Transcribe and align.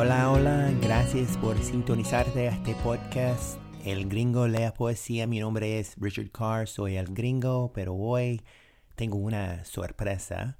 Hola, 0.00 0.30
hola, 0.30 0.72
gracias 0.80 1.36
por 1.38 1.58
sintonizarte 1.58 2.46
a 2.46 2.52
este 2.52 2.72
podcast. 2.84 3.58
El 3.84 4.08
gringo 4.08 4.46
lea 4.46 4.72
poesía, 4.72 5.26
mi 5.26 5.40
nombre 5.40 5.80
es 5.80 5.96
Richard 5.98 6.30
Carr, 6.30 6.68
soy 6.68 6.94
el 6.94 7.12
gringo, 7.12 7.72
pero 7.74 7.96
hoy 7.96 8.40
tengo 8.94 9.16
una 9.16 9.64
sorpresa. 9.64 10.56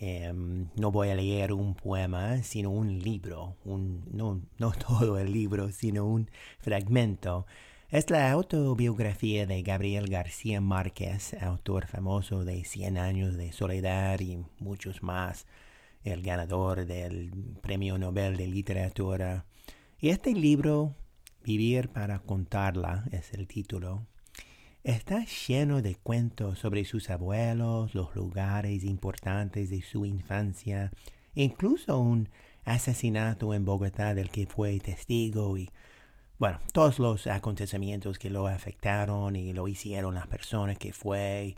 Em, 0.00 0.66
no 0.74 0.90
voy 0.90 1.10
a 1.10 1.14
leer 1.14 1.52
un 1.52 1.76
poema, 1.76 2.42
sino 2.42 2.70
un 2.70 2.98
libro, 2.98 3.56
un, 3.64 4.04
no, 4.10 4.42
no 4.58 4.72
todo 4.88 5.16
el 5.16 5.32
libro, 5.32 5.70
sino 5.70 6.04
un 6.04 6.28
fragmento. 6.58 7.46
Es 7.88 8.10
la 8.10 8.32
autobiografía 8.32 9.46
de 9.46 9.62
Gabriel 9.62 10.08
García 10.08 10.60
Márquez, 10.60 11.34
autor 11.40 11.86
famoso 11.86 12.44
de 12.44 12.64
Cien 12.64 12.98
años 12.98 13.36
de 13.36 13.52
soledad 13.52 14.18
y 14.18 14.44
muchos 14.58 15.04
más 15.04 15.46
el 16.04 16.22
ganador 16.22 16.86
del 16.86 17.32
Premio 17.60 17.98
Nobel 17.98 18.36
de 18.36 18.46
Literatura. 18.46 19.46
Y 19.98 20.08
este 20.10 20.32
libro, 20.32 20.94
Vivir 21.44 21.88
para 21.88 22.20
contarla, 22.20 23.04
es 23.10 23.32
el 23.32 23.46
título, 23.46 24.06
está 24.84 25.24
lleno 25.24 25.82
de 25.82 25.96
cuentos 25.96 26.58
sobre 26.58 26.84
sus 26.84 27.10
abuelos, 27.10 27.94
los 27.94 28.14
lugares 28.14 28.84
importantes 28.84 29.70
de 29.70 29.82
su 29.82 30.04
infancia, 30.06 30.92
incluso 31.34 31.98
un 31.98 32.28
asesinato 32.64 33.54
en 33.54 33.64
Bogotá 33.64 34.14
del 34.14 34.30
que 34.30 34.46
fue 34.46 34.78
testigo 34.80 35.56
y, 35.58 35.70
bueno, 36.38 36.60
todos 36.72 36.98
los 36.98 37.26
acontecimientos 37.26 38.18
que 38.18 38.30
lo 38.30 38.46
afectaron 38.46 39.36
y 39.36 39.52
lo 39.52 39.68
hicieron 39.68 40.14
las 40.14 40.26
personas 40.26 40.78
que 40.78 40.92
fue 40.92 41.56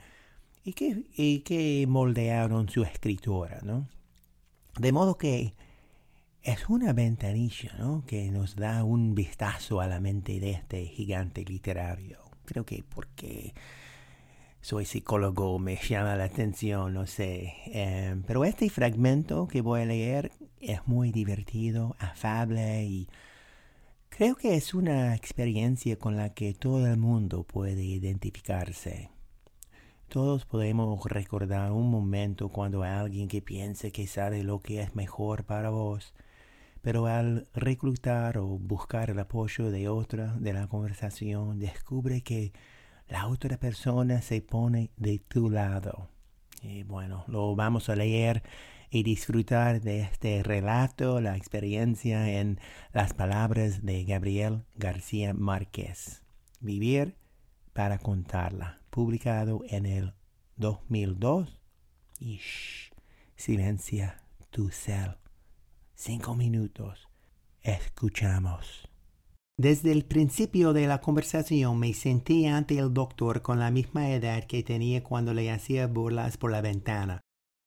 y 0.65 0.73
que, 0.73 1.05
y 1.15 1.41
que 1.41 1.87
moldearon 1.89 2.69
su 2.69 2.85
escritura, 2.85 3.61
¿no? 3.63 3.87
De 4.79 4.93
modo 4.93 5.17
que 5.17 5.55
es 6.43 6.69
una 6.69 6.93
ventanilla 6.93 7.75
¿no? 7.79 8.05
que 8.07 8.31
nos 8.31 8.57
da 8.57 8.85
un 8.85 9.15
vistazo 9.15 9.81
a 9.81 9.87
la 9.87 10.01
mente 10.01 10.41
de 10.41 10.51
este 10.51 10.85
gigante 10.87 11.45
literario. 11.45 12.19
Creo 12.45 12.67
que 12.67 12.85
porque 12.87 13.55
soy 14.61 14.85
psicólogo 14.85 15.59
me 15.59 15.77
llama 15.89 16.17
la 16.17 16.25
atención, 16.25 16.93
no 16.93 17.07
sé. 17.07 17.55
Em, 17.67 18.23
pero 18.23 18.45
este 18.45 18.69
fragmento 18.69 19.49
que 19.49 19.63
voy 19.63 19.83
a 19.83 19.87
leer 19.87 20.33
es 20.61 20.87
muy 20.87 21.13
divertido, 21.13 21.97
afable 21.99 22.85
y 22.85 23.09
creo 24.09 24.37
que 24.37 24.55
es 24.57 24.75
una 24.75 25.15
experiencia 25.15 25.97
con 25.99 26.17
la 26.17 26.35
que 26.35 26.53
todo 26.55 26.87
el 26.87 26.99
mundo 26.99 27.45
puede 27.45 27.85
identificarse. 27.85 29.11
Todos 30.15 30.47
podemos 30.47 31.05
recordar 31.07 31.73
un 31.73 31.91
momento 31.91 32.49
cuando 32.49 32.85
alguien 32.85 33.27
que 33.27 33.43
piensa 33.43 33.91
que 33.91 34.07
sabe 34.07 34.45
lo 34.45 34.61
que 34.61 34.81
es 34.81 34.95
mejor 34.95 35.43
para 35.43 35.71
vos, 35.71 36.15
pero 36.83 37.07
al 37.07 37.49
reclutar 37.53 38.39
o 38.39 38.47
buscar 38.47 39.11
el 39.11 39.19
apoyo 39.19 39.73
de 39.73 39.89
otra 39.89 40.37
de 40.39 40.53
la 40.53 40.69
conversación, 40.69 41.59
descubre 41.59 42.23
que 42.23 42.53
la 43.09 43.27
otra 43.27 43.59
persona 43.59 44.23
se 44.23 44.41
pone 44.41 44.93
de 44.97 45.19
tu 45.19 45.51
lado. 45.51 46.11
Y 46.63 46.85
bueno, 46.85 47.25
lo 47.27 47.57
vamos 47.57 47.89
a 47.89 47.97
leer 47.97 48.45
y 48.91 49.03
disfrutar 49.03 49.81
de 49.81 50.03
este 50.03 50.45
relato, 50.45 51.21
la 51.21 51.37
experiencia 51.37 52.39
en 52.39 52.61
las 52.93 53.15
palabras 53.15 53.85
de 53.85 54.05
Gabriel 54.05 54.63
García 54.77 55.35
Márquez. 55.35 56.23
Vivir 56.61 57.17
para 57.73 57.99
contarla 57.99 58.84
publicado 58.95 59.63
en 59.69 59.87
el 59.87 60.15
2002. 60.57 61.61
Y 62.21 62.41
silencia 63.35 64.23
tu 64.51 64.71
cel. 64.71 65.17
Cinco 65.97 66.37
minutos. 66.37 67.09
Escuchamos. 67.61 68.89
Desde 69.59 69.91
el 69.91 70.05
principio 70.05 70.73
de 70.73 70.87
la 70.87 71.01
conversación 71.01 71.77
me 71.79 71.93
sentí 71.93 72.47
ante 72.47 72.79
el 72.79 72.95
doctor 72.95 73.43
con 73.43 73.59
la 73.59 73.73
misma 73.73 74.11
edad 74.11 74.45
que 74.45 74.63
tenía 74.63 75.03
cuando 75.03 75.35
le 75.35 75.51
hacía 75.51 75.89
burlas 75.89 76.37
por 76.37 76.53
la 76.53 76.61
ventana, 76.61 77.21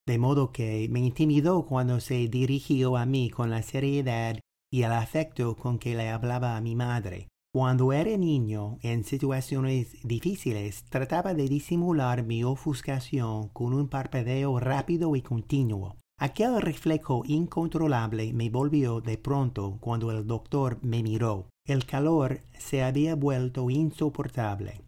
de 0.05 0.17
modo 0.17 0.53
que 0.53 0.87
me 0.89 0.99
intimidó 1.01 1.65
cuando 1.65 1.99
se 1.99 2.29
dirigió 2.29 2.95
a 2.95 3.05
mí 3.05 3.29
con 3.29 3.49
la 3.49 3.63
seriedad 3.63 4.39
y 4.71 4.83
el 4.83 4.93
afecto 4.93 5.57
con 5.57 5.77
que 5.77 5.93
le 5.95 6.09
hablaba 6.09 6.55
a 6.55 6.61
mi 6.61 6.75
madre. 6.75 7.27
Cuando 7.57 7.91
era 7.91 8.15
niño, 8.17 8.77
en 8.83 9.03
situaciones 9.03 9.97
difíciles, 10.03 10.83
trataba 10.89 11.33
de 11.33 11.47
disimular 11.47 12.21
mi 12.21 12.43
ofuscación 12.43 13.47
con 13.47 13.73
un 13.73 13.87
parpadeo 13.87 14.59
rápido 14.59 15.15
y 15.15 15.23
continuo. 15.23 15.95
Aquel 16.19 16.61
reflejo 16.61 17.23
incontrolable 17.25 18.31
me 18.31 18.51
volvió 18.51 19.01
de 19.01 19.17
pronto 19.17 19.79
cuando 19.79 20.11
el 20.11 20.27
doctor 20.27 20.77
me 20.83 21.01
miró. 21.01 21.49
El 21.65 21.87
calor 21.87 22.41
se 22.59 22.83
había 22.83 23.15
vuelto 23.15 23.71
insoportable. 23.71 24.83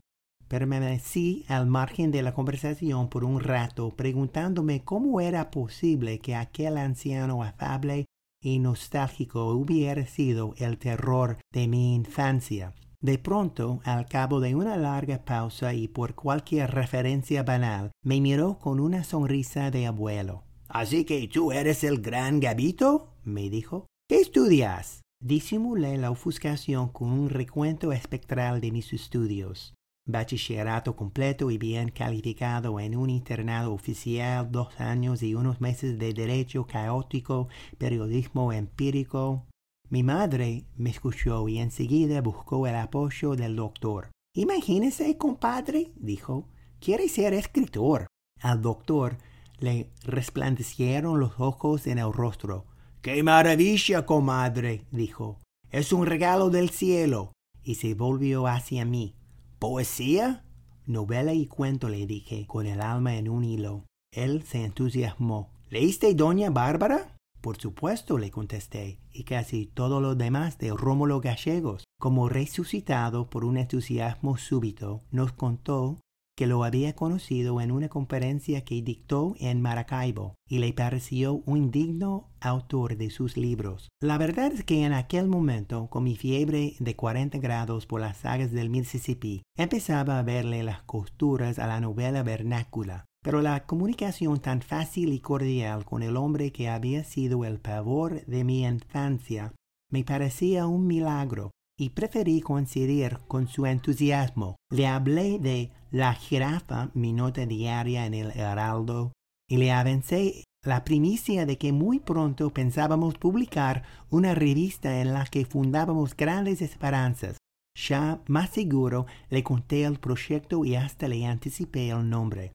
Permanecí 0.47 1.45
al 1.47 1.65
margen 1.65 2.11
de 2.11 2.21
la 2.21 2.35
conversación 2.35 3.09
por 3.09 3.23
un 3.23 3.39
rato 3.39 3.89
preguntándome 3.89 4.83
cómo 4.83 5.21
era 5.21 5.49
posible 5.49 6.19
que 6.19 6.35
aquel 6.35 6.77
anciano 6.77 7.41
afable 7.41 8.05
y 8.41 8.59
nostálgico 8.59 9.51
hubiera 9.51 10.05
sido 10.05 10.53
el 10.57 10.77
terror 10.77 11.37
de 11.51 11.67
mi 11.67 11.95
infancia. 11.95 12.73
De 13.01 13.17
pronto, 13.17 13.79
al 13.85 14.05
cabo 14.07 14.39
de 14.39 14.55
una 14.55 14.75
larga 14.75 15.23
pausa 15.23 15.73
y 15.73 15.87
por 15.87 16.15
cualquier 16.15 16.71
referencia 16.71 17.43
banal, 17.43 17.91
me 18.03 18.19
miró 18.19 18.59
con 18.59 18.79
una 18.79 19.03
sonrisa 19.03 19.71
de 19.71 19.85
abuelo. 19.85 20.43
Así 20.67 21.05
que 21.05 21.27
tú 21.27 21.51
eres 21.51 21.83
el 21.83 22.01
gran 22.01 22.39
Gabito, 22.39 23.13
me 23.23 23.49
dijo. 23.49 23.85
¿Qué 24.09 24.19
estudias? 24.19 25.01
Disimulé 25.21 25.97
la 25.97 26.11
ofuscación 26.11 26.89
con 26.89 27.11
un 27.11 27.29
recuento 27.29 27.91
espectral 27.91 28.61
de 28.61 28.71
mis 28.71 28.93
estudios 28.93 29.73
bachillerato 30.11 30.95
completo 30.95 31.51
y 31.51 31.57
bien 31.57 31.89
calificado 31.89 32.79
en 32.79 32.95
un 32.95 33.09
internado 33.09 33.73
oficial, 33.73 34.51
dos 34.51 34.79
años 34.79 35.21
y 35.23 35.35
unos 35.35 35.61
meses 35.61 35.97
de 35.99 36.13
derecho 36.13 36.65
caótico, 36.65 37.47
periodismo 37.77 38.51
empírico. 38.51 39.45
Mi 39.89 40.03
madre 40.03 40.65
me 40.77 40.89
escuchó 40.89 41.47
y 41.47 41.59
enseguida 41.59 42.21
buscó 42.21 42.67
el 42.67 42.75
apoyo 42.75 43.35
del 43.35 43.55
doctor. 43.55 44.11
Imagínese, 44.35 45.17
compadre, 45.17 45.91
dijo, 45.95 46.47
quiere 46.79 47.07
ser 47.07 47.33
escritor. 47.33 48.07
Al 48.41 48.61
doctor 48.61 49.17
le 49.59 49.91
resplandecieron 50.03 51.19
los 51.19 51.39
ojos 51.39 51.87
en 51.87 51.99
el 51.99 52.13
rostro. 52.13 52.65
¡Qué 53.01 53.23
maravilla, 53.23 54.05
comadre! 54.05 54.85
dijo. 54.91 55.39
Es 55.71 55.93
un 55.93 56.05
regalo 56.05 56.49
del 56.49 56.69
cielo. 56.69 57.31
Y 57.63 57.75
se 57.75 57.93
volvió 57.93 58.47
hacia 58.47 58.85
mí. 58.85 59.18
¿Poesía? 59.59 60.45
Novela 60.85 61.33
y 61.33 61.45
cuento, 61.45 61.89
le 61.89 62.07
dije, 62.07 62.47
con 62.47 62.65
el 62.65 62.79
alma 62.79 63.17
en 63.17 63.27
un 63.27 63.43
hilo. 63.43 63.83
Él 64.13 64.43
se 64.43 64.63
entusiasmó. 64.63 65.49
¿Leíste 65.69 66.13
Doña 66.13 66.49
Bárbara? 66.49 67.17
Por 67.41 67.57
supuesto, 67.57 68.17
le 68.17 68.31
contesté, 68.31 69.01
y 69.11 69.25
casi 69.25 69.65
todo 69.65 69.99
lo 69.99 70.15
demás 70.15 70.57
de 70.59 70.71
Rómulo 70.71 71.19
Gallegos. 71.19 71.83
Como 71.99 72.29
resucitado 72.29 73.29
por 73.29 73.43
un 73.43 73.57
entusiasmo 73.57 74.37
súbito, 74.37 75.01
nos 75.11 75.33
contó 75.33 75.97
que 76.39 76.47
lo 76.47 76.63
había 76.63 76.95
conocido 76.95 77.59
en 77.59 77.69
una 77.69 77.89
conferencia 77.89 78.63
que 78.63 78.81
dictó 78.81 79.35
en 79.41 79.61
Maracaibo 79.61 80.35
y 80.47 80.59
le 80.59 80.71
pareció 80.71 81.43
un 81.45 81.69
digno 81.69 82.29
autor 82.39 82.95
de 82.95 83.09
sus 83.09 83.35
libros. 83.35 83.89
La 83.99 84.17
verdad 84.17 84.53
es 84.53 84.63
que 84.63 84.85
en 84.85 84.93
aquel 84.93 85.27
momento, 85.27 85.89
con 85.89 86.05
mi 86.05 86.15
fiebre 86.15 86.77
de 86.79 86.95
40 86.95 87.39
grados 87.39 87.85
por 87.85 87.99
las 87.99 88.19
sagas 88.19 88.53
del 88.53 88.69
Mississippi, 88.69 89.41
empezaba 89.57 90.17
a 90.17 90.23
verle 90.23 90.63
las 90.63 90.81
costuras 90.83 91.59
a 91.59 91.67
la 91.67 91.81
novela 91.81 92.23
vernácula. 92.23 93.03
Pero 93.21 93.41
la 93.41 93.65
comunicación 93.65 94.39
tan 94.39 94.61
fácil 94.61 95.11
y 95.11 95.19
cordial 95.19 95.83
con 95.83 96.03
el 96.03 96.15
hombre 96.15 96.53
que 96.53 96.69
había 96.69 97.03
sido 97.03 97.43
el 97.43 97.59
pavor 97.59 98.25
de 98.27 98.45
mi 98.45 98.63
infancia 98.63 99.51
me 99.91 100.05
parecía 100.05 100.67
un 100.67 100.87
milagro 100.87 101.51
y 101.77 101.89
preferí 101.89 102.39
coincidir 102.39 103.19
con 103.27 103.47
su 103.47 103.65
entusiasmo. 103.65 104.55
Le 104.69 104.87
hablé 104.87 105.39
de 105.39 105.71
La 105.91 106.13
jirafa, 106.13 106.91
mi 106.93 107.13
nota 107.13 107.45
diaria 107.45 108.05
en 108.05 108.13
el 108.13 108.31
Heraldo, 108.31 109.13
y 109.49 109.57
le 109.57 109.71
avancé 109.71 110.43
la 110.63 110.83
primicia 110.83 111.45
de 111.45 111.57
que 111.57 111.71
muy 111.71 111.99
pronto 111.99 112.51
pensábamos 112.51 113.17
publicar 113.17 113.83
una 114.09 114.35
revista 114.35 115.01
en 115.01 115.13
la 115.13 115.25
que 115.25 115.45
fundábamos 115.45 116.15
grandes 116.15 116.61
esperanzas. 116.61 117.37
Ya 117.75 118.21
más 118.27 118.51
seguro 118.51 119.07
le 119.29 119.43
conté 119.43 119.83
el 119.85 119.99
proyecto 119.99 120.63
y 120.65 120.75
hasta 120.75 121.07
le 121.07 121.25
anticipé 121.25 121.89
el 121.89 122.09
nombre. 122.09 122.51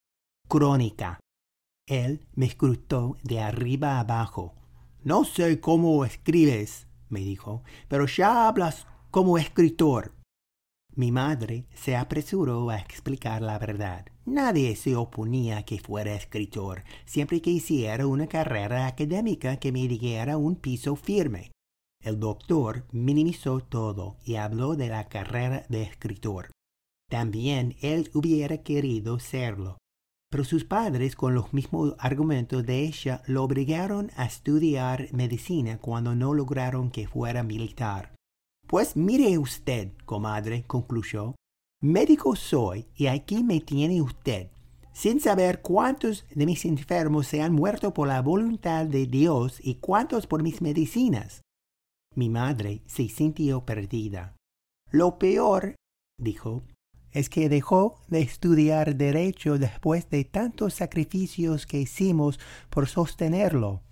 Crónica. 0.48 1.18
Él 1.88 2.26
me 2.34 2.46
escrutó 2.46 3.16
de 3.22 3.40
arriba 3.40 3.98
abajo. 3.98 4.54
No 5.02 5.24
sé 5.24 5.60
cómo 5.60 6.04
escribes, 6.04 6.86
me 7.08 7.20
dijo, 7.20 7.62
pero 7.88 8.06
ya 8.06 8.46
hablas 8.46 8.86
como 9.10 9.38
escritor. 9.38 10.12
Mi 10.96 11.10
madre 11.10 11.66
se 11.74 11.96
apresuró 11.96 12.70
a 12.70 12.78
explicar 12.78 13.42
la 13.42 13.58
verdad. 13.58 14.06
Nadie 14.24 14.76
se 14.76 14.94
oponía 14.94 15.64
que 15.64 15.80
fuera 15.80 16.14
escritor, 16.14 16.84
siempre 17.04 17.42
que 17.42 17.50
hiciera 17.50 18.06
una 18.06 18.28
carrera 18.28 18.86
académica 18.86 19.56
que 19.56 19.72
me 19.72 19.88
diera 19.88 20.36
un 20.36 20.54
piso 20.54 20.94
firme. 20.94 21.50
El 22.00 22.20
doctor 22.20 22.84
minimizó 22.92 23.60
todo 23.60 24.18
y 24.24 24.36
habló 24.36 24.76
de 24.76 24.88
la 24.88 25.08
carrera 25.08 25.66
de 25.68 25.82
escritor. 25.82 26.50
También 27.10 27.76
él 27.80 28.10
hubiera 28.14 28.58
querido 28.58 29.18
serlo, 29.18 29.78
pero 30.30 30.44
sus 30.44 30.64
padres, 30.64 31.16
con 31.16 31.34
los 31.34 31.52
mismos 31.52 31.94
argumentos 31.98 32.66
de 32.66 32.80
ella, 32.82 33.22
lo 33.26 33.44
obligaron 33.44 34.10
a 34.16 34.26
estudiar 34.26 35.08
medicina 35.12 35.78
cuando 35.78 36.14
no 36.14 36.34
lograron 36.34 36.90
que 36.90 37.06
fuera 37.06 37.42
militar. 37.42 38.14
Pues 38.74 38.96
mire 38.96 39.38
usted, 39.38 39.92
comadre, 40.04 40.64
concluyó, 40.66 41.36
médico 41.80 42.34
soy 42.34 42.88
y 42.96 43.06
aquí 43.06 43.44
me 43.44 43.60
tiene 43.60 44.02
usted, 44.02 44.50
sin 44.92 45.20
saber 45.20 45.62
cuántos 45.62 46.24
de 46.34 46.44
mis 46.44 46.64
enfermos 46.64 47.28
se 47.28 47.40
han 47.40 47.52
muerto 47.52 47.94
por 47.94 48.08
la 48.08 48.20
voluntad 48.20 48.86
de 48.86 49.06
Dios 49.06 49.60
y 49.62 49.76
cuántos 49.76 50.26
por 50.26 50.42
mis 50.42 50.60
medicinas. 50.60 51.42
Mi 52.16 52.28
madre 52.28 52.82
se 52.86 53.08
sintió 53.08 53.64
perdida. 53.64 54.34
Lo 54.90 55.20
peor, 55.20 55.76
dijo, 56.18 56.64
es 57.12 57.28
que 57.30 57.48
dejó 57.48 58.00
de 58.08 58.22
estudiar 58.22 58.96
derecho 58.96 59.56
después 59.56 60.10
de 60.10 60.24
tantos 60.24 60.74
sacrificios 60.74 61.64
que 61.68 61.78
hicimos 61.78 62.40
por 62.70 62.88
sostenerlo. 62.88 63.82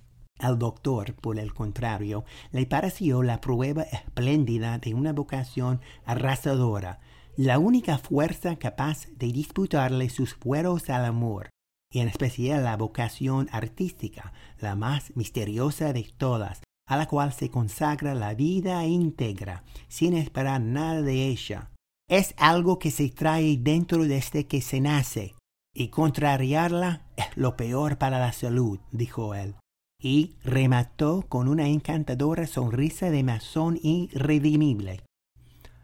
Al 0.43 0.59
doctor, 0.59 1.15
por 1.15 1.39
el 1.39 1.55
contrario, 1.55 2.25
le 2.50 2.67
pareció 2.67 3.23
la 3.23 3.41
prueba 3.41 3.85
espléndida 3.85 4.79
de 4.79 4.93
una 4.93 5.12
vocación 5.12 5.81
arrasadora, 6.05 6.99
la 7.37 7.61
única 7.61 7.97
fuerza 7.97 8.56
capaz 8.56 9.06
de 9.17 9.29
disputarle 9.29 10.11
sus 10.11 10.35
fueros 10.35 10.91
al 10.91 11.05
amor, 11.05 11.50
y 11.93 12.00
en 12.00 12.09
especial 12.09 12.65
la 12.65 12.77
vocación 12.77 13.49
artística, 13.53 14.33
la 14.59 14.75
más 14.75 15.15
misteriosa 15.15 15.93
de 15.93 16.12
todas, 16.17 16.61
a 16.89 16.97
la 16.97 17.06
cual 17.06 17.33
se 17.33 17.49
consagra 17.49 18.12
la 18.17 18.35
vida 18.35 18.85
íntegra, 18.85 19.62
sin 19.87 20.12
esperar 20.17 20.61
nada 20.61 21.03
de 21.03 21.29
ella. 21.29 21.71
Es 22.09 22.35
algo 22.37 22.81
que 22.81 22.91
se 22.91 23.11
trae 23.11 23.59
dentro 23.59 24.03
desde 24.03 24.49
que 24.49 24.61
se 24.61 24.81
nace, 24.81 25.37
y 25.73 25.91
contrariarla 25.91 27.06
es 27.17 27.27
lo 27.37 27.56
peor 27.56 27.97
para 27.97 28.19
la 28.19 28.33
salud, 28.33 28.81
dijo 28.91 29.37
él. 29.37 29.55
Y 30.02 30.34
remató 30.44 31.22
con 31.28 31.49
una 31.49 31.69
encantadora 31.69 32.46
sonrisa 32.46 33.10
de 33.10 33.22
masón 33.22 33.78
irredimible. 33.82 35.02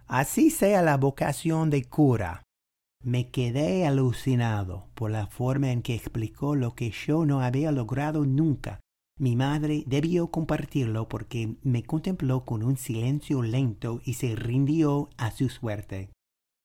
Así 0.06 0.50
sea 0.50 0.82
la 0.82 0.96
vocación 0.96 1.70
de 1.70 1.84
cura. 1.84 2.42
Me 3.02 3.30
quedé 3.30 3.86
alucinado 3.86 4.88
por 4.94 5.10
la 5.12 5.28
forma 5.28 5.70
en 5.70 5.82
que 5.82 5.94
explicó 5.94 6.56
lo 6.56 6.74
que 6.74 6.90
yo 6.90 7.24
no 7.24 7.40
había 7.40 7.70
logrado 7.70 8.26
nunca 8.26 8.80
mi 9.18 9.34
madre 9.34 9.82
debió 9.86 10.28
compartirlo 10.28 11.08
porque 11.08 11.56
me 11.62 11.82
contempló 11.82 12.44
con 12.44 12.62
un 12.62 12.76
silencio 12.76 13.42
lento 13.42 14.00
y 14.04 14.14
se 14.14 14.36
rindió 14.36 15.10
a 15.16 15.32
su 15.32 15.48
suerte. 15.48 16.10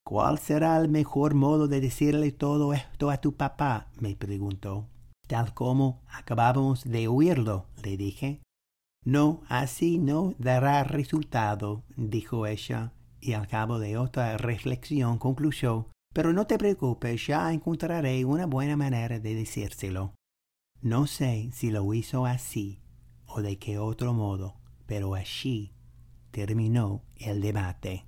¿Cuál 0.05 0.37
será 0.37 0.77
el 0.77 0.87
mejor 0.87 1.33
modo 1.33 1.67
de 1.67 1.81
decirle 1.81 2.31
todo 2.31 2.73
esto 2.73 3.09
a 3.09 3.17
tu 3.17 3.33
papá? 3.33 3.87
me 3.99 4.15
preguntó. 4.15 4.87
Tal 5.33 5.55
como 5.55 6.03
acabamos 6.09 6.83
de 6.83 7.07
oírlo, 7.07 7.65
le 7.83 7.97
dije. 7.97 8.43
No, 9.03 9.41
así 9.49 9.97
no 9.97 10.35
dará 10.37 10.83
resultado, 10.83 11.83
dijo 11.97 12.45
ella, 12.45 12.93
y 13.19 13.33
al 13.33 13.47
cabo 13.47 13.79
de 13.79 13.97
otra 13.97 14.37
reflexión 14.37 15.17
concluyó, 15.17 15.89
pero 16.13 16.33
no 16.33 16.45
te 16.45 16.59
preocupes, 16.59 17.25
ya 17.25 17.51
encontraré 17.51 18.23
una 18.25 18.45
buena 18.45 18.77
manera 18.77 19.19
de 19.19 19.33
decírselo. 19.33 20.13
No 20.81 21.07
sé 21.07 21.49
si 21.51 21.71
lo 21.71 21.91
hizo 21.95 22.27
así 22.27 22.83
o 23.25 23.41
de 23.41 23.57
qué 23.57 23.79
otro 23.79 24.13
modo, 24.13 24.59
pero 24.85 25.15
así 25.15 25.73
terminó 26.29 27.01
el 27.15 27.41
debate. 27.41 28.05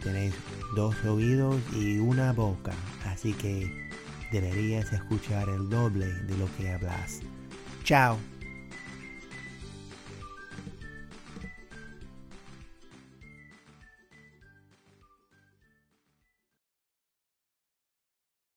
tenéis 0.01 0.33
dos 0.77 0.95
oídos 1.03 1.61
y 1.73 1.97
una 1.97 2.31
boca, 2.31 2.71
así 3.03 3.33
que 3.33 3.84
deberías 4.41 4.91
escuchar 4.93 5.49
el 5.49 5.69
doble 5.69 6.07
de 6.07 6.37
lo 6.37 6.47
que 6.57 6.71
hablas. 6.71 7.21
Chao. 7.83 8.17